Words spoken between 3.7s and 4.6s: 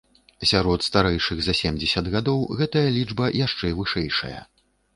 вышэйшая.